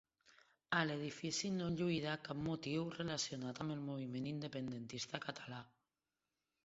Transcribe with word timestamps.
A 0.77 0.79
l'edifici 0.91 1.51
no 1.57 1.67
lluirà 1.81 2.15
cap 2.29 2.41
motiu 2.49 2.87
relacionat 2.95 3.63
amb 3.67 3.75
el 3.77 3.85
moviment 3.91 4.31
independentista 4.33 5.21
català. 5.27 5.61